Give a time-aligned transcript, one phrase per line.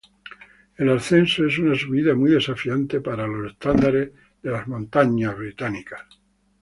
[0.77, 4.09] El ascenso es una subida muy desafiante para los estándares
[4.41, 6.01] de las montañas británicas.